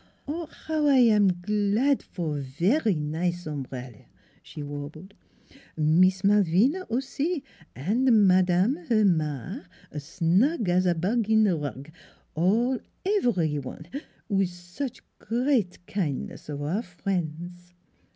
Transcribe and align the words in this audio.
"How 0.27 0.87
I 0.87 0.97
am 0.97 1.43
g 1.45 1.53
lad 1.75 2.01
for 2.01 2.39
very 2.41 2.95
nize 2.95 3.45
ombrell," 3.45 3.93
she 4.41 4.63
warbled." 4.63 5.13
Mees 5.77 6.23
Malvina, 6.23 6.87
aussi, 6.89 7.43
an' 7.75 8.25
Madame, 8.25 8.77
her 8.89 9.05
Ma 9.05 9.59
snug 9.99 10.67
as 10.67 10.87
rug 10.87 11.29
in 11.29 11.43
bug: 11.43 11.91
all 12.33 12.79
ev 13.05 13.25
e 13.27 13.29
rie 13.29 13.59
one 13.59 13.85
wiz 14.27 14.51
such 14.51 15.03
gr 15.19 15.47
eat 15.51 15.77
kin'ness 15.85 16.49
of 16.49 16.63
our 16.63 16.81
frien's." 16.81 17.75